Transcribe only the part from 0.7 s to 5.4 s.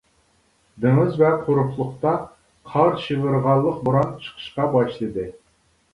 دېڭىز ۋە قۇرۇقلۇقتا قار-شىۋىرغانلىق بوران چىقىشقا باشلىدى.